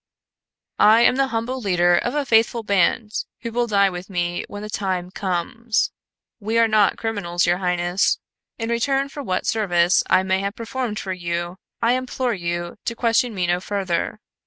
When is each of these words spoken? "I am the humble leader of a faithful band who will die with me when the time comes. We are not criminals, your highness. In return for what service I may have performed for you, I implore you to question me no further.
"I 0.79 1.01
am 1.01 1.17
the 1.17 1.27
humble 1.27 1.61
leader 1.61 1.95
of 1.95 2.15
a 2.15 2.25
faithful 2.25 2.63
band 2.63 3.11
who 3.41 3.51
will 3.51 3.67
die 3.67 3.91
with 3.91 4.09
me 4.09 4.43
when 4.47 4.63
the 4.63 4.69
time 4.71 5.11
comes. 5.11 5.91
We 6.39 6.57
are 6.57 6.67
not 6.67 6.97
criminals, 6.97 7.45
your 7.45 7.57
highness. 7.59 8.17
In 8.57 8.69
return 8.71 9.09
for 9.09 9.21
what 9.21 9.45
service 9.45 10.01
I 10.09 10.23
may 10.23 10.39
have 10.39 10.55
performed 10.55 10.97
for 10.97 11.13
you, 11.13 11.57
I 11.83 11.91
implore 11.93 12.33
you 12.33 12.77
to 12.85 12.95
question 12.95 13.35
me 13.35 13.45
no 13.45 13.59
further. 13.59 14.19